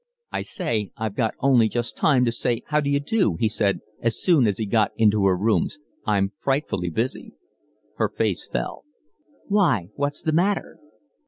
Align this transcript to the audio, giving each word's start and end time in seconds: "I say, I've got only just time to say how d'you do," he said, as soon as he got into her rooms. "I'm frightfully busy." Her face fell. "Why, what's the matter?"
"I 0.31 0.41
say, 0.41 0.89
I've 0.97 1.13
got 1.13 1.35
only 1.41 1.69
just 1.69 1.95
time 1.95 2.25
to 2.25 2.31
say 2.31 2.63
how 2.65 2.79
d'you 2.79 2.99
do," 2.99 3.35
he 3.39 3.47
said, 3.47 3.81
as 3.99 4.19
soon 4.19 4.47
as 4.47 4.57
he 4.57 4.65
got 4.65 4.93
into 4.97 5.27
her 5.27 5.37
rooms. 5.37 5.77
"I'm 6.07 6.33
frightfully 6.39 6.89
busy." 6.89 7.33
Her 7.97 8.09
face 8.09 8.47
fell. 8.47 8.83
"Why, 9.47 9.89
what's 9.93 10.23
the 10.23 10.31
matter?" 10.33 10.79